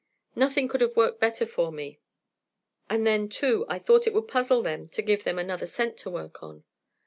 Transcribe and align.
Nothing 0.35 0.67
could 0.67 0.81
have 0.81 0.95
worked 0.95 1.19
better 1.19 1.45
for 1.45 1.71
me; 1.71 1.99
and 2.89 3.05
then, 3.05 3.29
too, 3.29 3.65
I 3.69 3.77
thought 3.77 4.07
it 4.07 4.15
would 4.15 4.27
puzzle 4.27 4.63
them 4.63 4.87
to 4.89 5.03
give 5.03 5.23
them 5.25 5.37
another 5.37 5.67
scent 5.67 5.95
to 5.97 6.09
work 6.09 6.41
on. 6.41 6.63